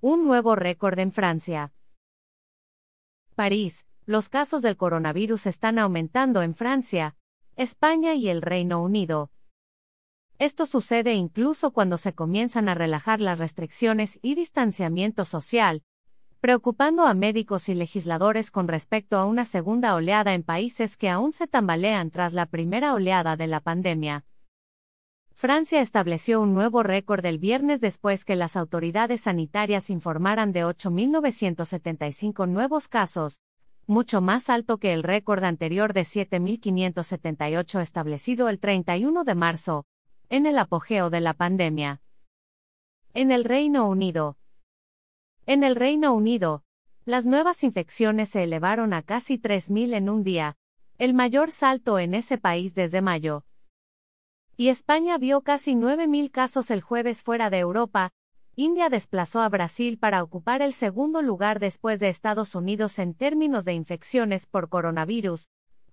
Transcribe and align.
Un 0.00 0.24
nuevo 0.24 0.54
récord 0.54 0.96
en 1.00 1.10
Francia. 1.10 1.72
París. 3.34 3.88
Los 4.06 4.28
casos 4.28 4.62
del 4.62 4.76
coronavirus 4.76 5.46
están 5.46 5.76
aumentando 5.76 6.42
en 6.42 6.54
Francia, 6.54 7.16
España 7.56 8.14
y 8.14 8.28
el 8.28 8.40
Reino 8.40 8.80
Unido. 8.80 9.32
Esto 10.38 10.66
sucede 10.66 11.14
incluso 11.14 11.72
cuando 11.72 11.98
se 11.98 12.14
comienzan 12.14 12.68
a 12.68 12.74
relajar 12.74 13.20
las 13.20 13.40
restricciones 13.40 14.20
y 14.22 14.36
distanciamiento 14.36 15.24
social, 15.24 15.82
preocupando 16.40 17.04
a 17.04 17.12
médicos 17.14 17.68
y 17.68 17.74
legisladores 17.74 18.52
con 18.52 18.68
respecto 18.68 19.18
a 19.18 19.24
una 19.24 19.44
segunda 19.44 19.96
oleada 19.96 20.32
en 20.32 20.44
países 20.44 20.96
que 20.96 21.10
aún 21.10 21.32
se 21.32 21.48
tambalean 21.48 22.12
tras 22.12 22.32
la 22.32 22.46
primera 22.46 22.94
oleada 22.94 23.36
de 23.36 23.48
la 23.48 23.58
pandemia. 23.58 24.24
Francia 25.40 25.80
estableció 25.80 26.40
un 26.40 26.52
nuevo 26.52 26.82
récord 26.82 27.24
el 27.24 27.38
viernes 27.38 27.80
después 27.80 28.24
que 28.24 28.34
las 28.34 28.56
autoridades 28.56 29.20
sanitarias 29.20 29.88
informaran 29.88 30.50
de 30.50 30.64
8.975 30.64 32.48
nuevos 32.48 32.88
casos, 32.88 33.40
mucho 33.86 34.20
más 34.20 34.50
alto 34.50 34.78
que 34.78 34.92
el 34.92 35.04
récord 35.04 35.44
anterior 35.44 35.92
de 35.92 36.00
7.578 36.00 37.80
establecido 37.80 38.48
el 38.48 38.58
31 38.58 39.22
de 39.22 39.34
marzo, 39.36 39.86
en 40.28 40.44
el 40.44 40.58
apogeo 40.58 41.08
de 41.08 41.20
la 41.20 41.34
pandemia. 41.34 42.02
En 43.14 43.30
el 43.30 43.44
Reino 43.44 43.88
Unido. 43.88 44.38
En 45.46 45.62
el 45.62 45.76
Reino 45.76 46.14
Unido, 46.14 46.64
las 47.04 47.26
nuevas 47.26 47.62
infecciones 47.62 48.30
se 48.30 48.42
elevaron 48.42 48.92
a 48.92 49.02
casi 49.02 49.38
3.000 49.38 49.94
en 49.94 50.10
un 50.10 50.24
día, 50.24 50.56
el 50.98 51.14
mayor 51.14 51.52
salto 51.52 52.00
en 52.00 52.14
ese 52.14 52.38
país 52.38 52.74
desde 52.74 53.02
mayo. 53.02 53.44
Y 54.60 54.70
España 54.70 55.18
vio 55.18 55.42
casi 55.42 55.76
9.000 55.76 56.32
casos 56.32 56.72
el 56.72 56.80
jueves 56.80 57.22
fuera 57.22 57.48
de 57.48 57.58
Europa, 57.58 58.10
India 58.56 58.88
desplazó 58.88 59.40
a 59.40 59.48
Brasil 59.48 59.98
para 59.98 60.20
ocupar 60.20 60.62
el 60.62 60.72
segundo 60.72 61.22
lugar 61.22 61.60
después 61.60 62.00
de 62.00 62.08
Estados 62.08 62.56
Unidos 62.56 62.98
en 62.98 63.14
términos 63.14 63.64
de 63.64 63.74
infecciones 63.74 64.48
por 64.48 64.68
coronavirus, 64.68 65.46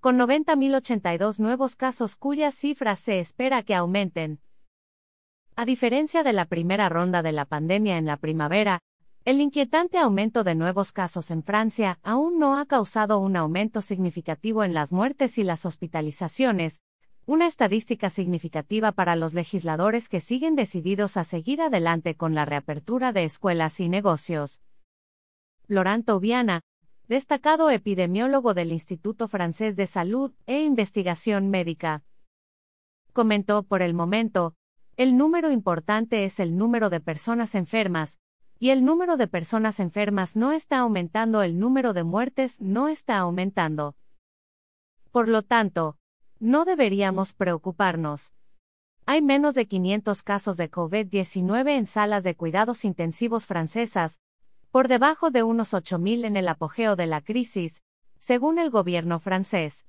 con 0.00 0.18
90.082 0.18 1.38
nuevos 1.38 1.76
casos 1.76 2.16
cuyas 2.16 2.56
cifras 2.56 2.98
se 2.98 3.20
espera 3.20 3.62
que 3.62 3.76
aumenten. 3.76 4.40
A 5.54 5.64
diferencia 5.64 6.24
de 6.24 6.32
la 6.32 6.46
primera 6.46 6.88
ronda 6.88 7.22
de 7.22 7.30
la 7.30 7.44
pandemia 7.44 7.96
en 7.96 8.06
la 8.06 8.16
primavera, 8.16 8.80
el 9.24 9.40
inquietante 9.40 9.98
aumento 9.98 10.42
de 10.42 10.56
nuevos 10.56 10.90
casos 10.90 11.30
en 11.30 11.44
Francia 11.44 12.00
aún 12.02 12.40
no 12.40 12.58
ha 12.58 12.66
causado 12.66 13.20
un 13.20 13.36
aumento 13.36 13.82
significativo 13.82 14.64
en 14.64 14.74
las 14.74 14.90
muertes 14.90 15.38
y 15.38 15.44
las 15.44 15.64
hospitalizaciones, 15.64 16.82
una 17.28 17.46
estadística 17.46 18.08
significativa 18.08 18.90
para 18.92 19.14
los 19.14 19.34
legisladores 19.34 20.08
que 20.08 20.18
siguen 20.18 20.56
decididos 20.56 21.18
a 21.18 21.24
seguir 21.24 21.60
adelante 21.60 22.14
con 22.14 22.34
la 22.34 22.46
reapertura 22.46 23.12
de 23.12 23.24
escuelas 23.24 23.80
y 23.80 23.90
negocios. 23.90 24.62
Laurent 25.66 26.06
Tobiana, 26.06 26.62
destacado 27.06 27.68
epidemiólogo 27.68 28.54
del 28.54 28.72
Instituto 28.72 29.28
Francés 29.28 29.76
de 29.76 29.86
Salud 29.86 30.32
e 30.46 30.62
Investigación 30.62 31.50
Médica, 31.50 32.02
comentó 33.12 33.62
por 33.62 33.82
el 33.82 33.92
momento, 33.92 34.54
el 34.96 35.18
número 35.18 35.50
importante 35.50 36.24
es 36.24 36.40
el 36.40 36.56
número 36.56 36.88
de 36.88 37.00
personas 37.00 37.54
enfermas, 37.54 38.20
y 38.58 38.70
el 38.70 38.86
número 38.86 39.18
de 39.18 39.26
personas 39.26 39.80
enfermas 39.80 40.34
no 40.34 40.52
está 40.52 40.78
aumentando, 40.78 41.42
el 41.42 41.58
número 41.58 41.92
de 41.92 42.04
muertes 42.04 42.58
no 42.62 42.88
está 42.88 43.18
aumentando. 43.18 43.96
Por 45.10 45.28
lo 45.28 45.42
tanto, 45.42 45.98
no 46.40 46.64
deberíamos 46.64 47.32
preocuparnos. 47.32 48.34
Hay 49.06 49.22
menos 49.22 49.54
de 49.54 49.66
500 49.66 50.22
casos 50.22 50.56
de 50.56 50.70
COVID-19 50.70 51.70
en 51.70 51.86
salas 51.86 52.24
de 52.24 52.36
cuidados 52.36 52.84
intensivos 52.84 53.46
francesas, 53.46 54.20
por 54.70 54.86
debajo 54.86 55.30
de 55.30 55.42
unos 55.42 55.72
8.000 55.72 56.26
en 56.26 56.36
el 56.36 56.46
apogeo 56.46 56.94
de 56.94 57.06
la 57.06 57.22
crisis, 57.22 57.82
según 58.18 58.58
el 58.58 58.70
gobierno 58.70 59.18
francés. 59.18 59.86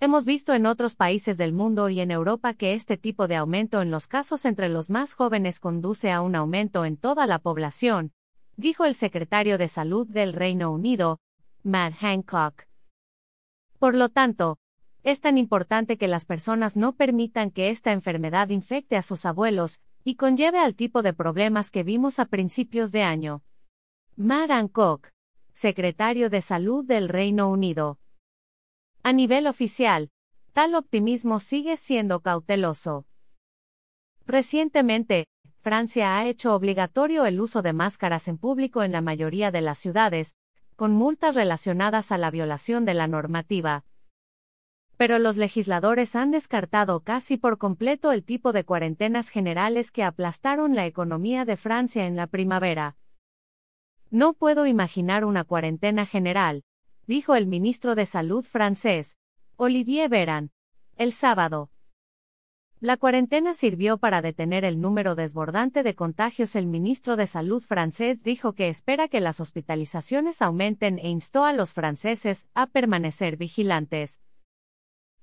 Hemos 0.00 0.24
visto 0.24 0.52
en 0.54 0.66
otros 0.66 0.96
países 0.96 1.38
del 1.38 1.52
mundo 1.52 1.88
y 1.88 2.00
en 2.00 2.10
Europa 2.10 2.54
que 2.54 2.74
este 2.74 2.96
tipo 2.96 3.28
de 3.28 3.36
aumento 3.36 3.80
en 3.80 3.90
los 3.90 4.08
casos 4.08 4.44
entre 4.44 4.68
los 4.68 4.90
más 4.90 5.14
jóvenes 5.14 5.60
conduce 5.60 6.10
a 6.10 6.20
un 6.20 6.34
aumento 6.34 6.84
en 6.84 6.96
toda 6.96 7.26
la 7.26 7.38
población, 7.38 8.12
dijo 8.56 8.84
el 8.84 8.94
secretario 8.94 9.56
de 9.56 9.68
Salud 9.68 10.06
del 10.06 10.32
Reino 10.32 10.72
Unido, 10.72 11.20
Matt 11.62 11.94
Hancock. 12.00 12.64
Por 13.78 13.94
lo 13.94 14.08
tanto, 14.08 14.58
es 15.04 15.20
tan 15.20 15.36
importante 15.36 15.98
que 15.98 16.08
las 16.08 16.24
personas 16.24 16.76
no 16.76 16.96
permitan 16.96 17.50
que 17.50 17.68
esta 17.68 17.92
enfermedad 17.92 18.48
infecte 18.48 18.96
a 18.96 19.02
sus 19.02 19.26
abuelos 19.26 19.82
y 20.02 20.16
conlleve 20.16 20.58
al 20.58 20.74
tipo 20.74 21.02
de 21.02 21.12
problemas 21.12 21.70
que 21.70 21.82
vimos 21.82 22.18
a 22.18 22.24
principios 22.24 22.90
de 22.90 23.02
año. 23.02 23.42
Maran 24.16 24.68
Koch, 24.68 25.08
secretario 25.52 26.30
de 26.30 26.40
Salud 26.40 26.86
del 26.86 27.10
Reino 27.10 27.50
Unido. 27.50 27.98
A 29.02 29.12
nivel 29.12 29.46
oficial, 29.46 30.10
tal 30.54 30.74
optimismo 30.74 31.38
sigue 31.38 31.76
siendo 31.76 32.20
cauteloso. 32.20 33.06
Recientemente, 34.26 35.26
Francia 35.60 36.16
ha 36.16 36.26
hecho 36.26 36.54
obligatorio 36.54 37.26
el 37.26 37.40
uso 37.40 37.60
de 37.60 37.74
máscaras 37.74 38.26
en 38.26 38.38
público 38.38 38.82
en 38.82 38.92
la 38.92 39.02
mayoría 39.02 39.50
de 39.50 39.60
las 39.60 39.78
ciudades, 39.78 40.34
con 40.76 40.92
multas 40.92 41.34
relacionadas 41.34 42.10
a 42.10 42.16
la 42.16 42.30
violación 42.30 42.86
de 42.86 42.94
la 42.94 43.06
normativa 43.06 43.84
pero 44.96 45.18
los 45.18 45.36
legisladores 45.36 46.14
han 46.14 46.30
descartado 46.30 47.00
casi 47.00 47.36
por 47.36 47.58
completo 47.58 48.12
el 48.12 48.24
tipo 48.24 48.52
de 48.52 48.64
cuarentenas 48.64 49.28
generales 49.28 49.90
que 49.90 50.04
aplastaron 50.04 50.74
la 50.74 50.86
economía 50.86 51.44
de 51.44 51.56
Francia 51.56 52.06
en 52.06 52.16
la 52.16 52.26
primavera. 52.26 52.96
No 54.10 54.34
puedo 54.34 54.66
imaginar 54.66 55.24
una 55.24 55.44
cuarentena 55.44 56.06
general, 56.06 56.62
dijo 57.06 57.34
el 57.34 57.46
ministro 57.46 57.94
de 57.94 58.06
Salud 58.06 58.44
francés, 58.44 59.16
Olivier 59.56 60.08
Véran, 60.08 60.50
el 60.96 61.12
sábado. 61.12 61.70
La 62.80 62.96
cuarentena 62.96 63.54
sirvió 63.54 63.98
para 63.98 64.20
detener 64.20 64.64
el 64.64 64.80
número 64.80 65.14
desbordante 65.14 65.82
de 65.82 65.94
contagios. 65.94 66.54
El 66.54 66.66
ministro 66.66 67.16
de 67.16 67.26
Salud 67.26 67.62
francés 67.62 68.22
dijo 68.22 68.52
que 68.52 68.68
espera 68.68 69.08
que 69.08 69.20
las 69.20 69.40
hospitalizaciones 69.40 70.42
aumenten 70.42 70.98
e 70.98 71.08
instó 71.08 71.44
a 71.44 71.54
los 71.54 71.72
franceses 71.72 72.46
a 72.52 72.66
permanecer 72.66 73.38
vigilantes. 73.38 74.20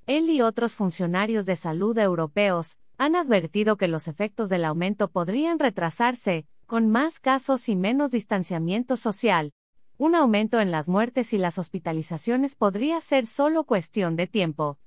Él 0.08 0.30
y 0.30 0.42
otros 0.42 0.74
funcionarios 0.74 1.46
de 1.46 1.56
salud 1.56 1.98
europeos 1.98 2.78
han 2.98 3.16
advertido 3.16 3.78
que 3.78 3.88
los 3.88 4.08
efectos 4.08 4.50
del 4.50 4.66
aumento 4.66 5.10
podrían 5.10 5.60
retrasarse, 5.60 6.46
con 6.66 6.90
más 6.90 7.20
casos 7.20 7.70
y 7.70 7.76
menos 7.76 8.12
distanciamiento 8.12 8.98
social. 8.98 9.54
Un 9.98 10.16
aumento 10.16 10.60
en 10.60 10.72
las 10.72 10.90
muertes 10.90 11.34
y 11.34 11.38
las 11.38 11.58
hospitalizaciones 11.58 12.56
podría 12.56 13.00
ser 13.02 13.28
solo 13.28 13.64
cuestión 13.64 14.16
de 14.16 14.28
tiempo. 14.28 14.80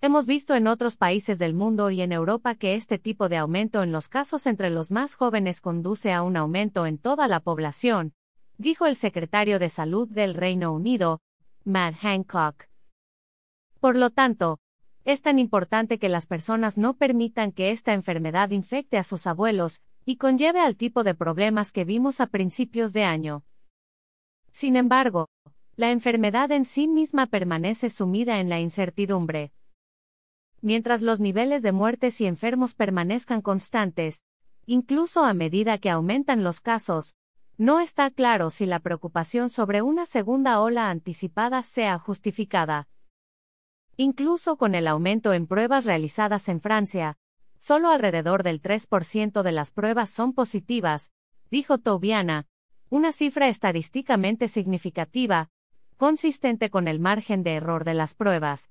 Hemos 0.00 0.26
visto 0.26 0.54
en 0.54 0.68
otros 0.68 0.96
países 0.96 1.40
del 1.40 1.54
mundo 1.54 1.90
y 1.90 2.00
en 2.00 2.12
Europa 2.12 2.54
que 2.54 2.76
este 2.76 2.98
tipo 2.98 3.28
de 3.28 3.36
aumento 3.36 3.82
en 3.82 3.90
los 3.90 4.08
casos 4.08 4.46
entre 4.46 4.70
los 4.70 4.92
más 4.92 5.16
jóvenes 5.16 5.60
conduce 5.60 6.12
a 6.12 6.22
un 6.22 6.36
aumento 6.36 6.86
en 6.86 6.98
toda 6.98 7.26
la 7.26 7.40
población, 7.40 8.14
dijo 8.58 8.86
el 8.86 8.94
secretario 8.94 9.58
de 9.58 9.68
Salud 9.68 10.06
del 10.08 10.34
Reino 10.34 10.72
Unido, 10.72 11.20
Matt 11.64 11.96
Hancock. 12.00 12.68
Por 13.80 13.96
lo 13.96 14.10
tanto, 14.10 14.58
es 15.04 15.22
tan 15.22 15.38
importante 15.38 15.98
que 15.98 16.08
las 16.08 16.26
personas 16.26 16.76
no 16.76 16.94
permitan 16.94 17.52
que 17.52 17.70
esta 17.70 17.94
enfermedad 17.94 18.50
infecte 18.50 18.98
a 18.98 19.04
sus 19.04 19.26
abuelos 19.26 19.82
y 20.04 20.16
conlleve 20.16 20.60
al 20.60 20.76
tipo 20.76 21.04
de 21.04 21.14
problemas 21.14 21.70
que 21.70 21.84
vimos 21.84 22.20
a 22.20 22.26
principios 22.26 22.92
de 22.92 23.04
año. 23.04 23.44
Sin 24.50 24.76
embargo, 24.76 25.28
la 25.76 25.90
enfermedad 25.92 26.50
en 26.50 26.64
sí 26.64 26.88
misma 26.88 27.26
permanece 27.26 27.88
sumida 27.88 28.40
en 28.40 28.48
la 28.48 28.58
incertidumbre. 28.58 29.52
Mientras 30.60 31.02
los 31.02 31.20
niveles 31.20 31.62
de 31.62 31.70
muertes 31.70 32.20
y 32.20 32.26
enfermos 32.26 32.74
permanezcan 32.74 33.42
constantes, 33.42 34.24
incluso 34.66 35.22
a 35.22 35.34
medida 35.34 35.78
que 35.78 35.88
aumentan 35.88 36.42
los 36.42 36.60
casos, 36.60 37.14
no 37.56 37.78
está 37.78 38.10
claro 38.10 38.50
si 38.50 38.66
la 38.66 38.80
preocupación 38.80 39.50
sobre 39.50 39.82
una 39.82 40.04
segunda 40.04 40.60
ola 40.60 40.90
anticipada 40.90 41.62
sea 41.62 41.98
justificada. 41.98 42.88
Incluso 44.00 44.56
con 44.56 44.76
el 44.76 44.86
aumento 44.86 45.32
en 45.32 45.48
pruebas 45.48 45.84
realizadas 45.84 46.48
en 46.48 46.60
Francia, 46.60 47.18
solo 47.58 47.90
alrededor 47.90 48.44
del 48.44 48.62
3% 48.62 49.42
de 49.42 49.50
las 49.50 49.72
pruebas 49.72 50.08
son 50.08 50.34
positivas, 50.34 51.10
dijo 51.50 51.78
Tobiana, 51.78 52.46
una 52.90 53.10
cifra 53.10 53.48
estadísticamente 53.48 54.46
significativa, 54.46 55.50
consistente 55.96 56.70
con 56.70 56.86
el 56.86 57.00
margen 57.00 57.42
de 57.42 57.54
error 57.54 57.82
de 57.82 57.94
las 57.94 58.14
pruebas. 58.14 58.70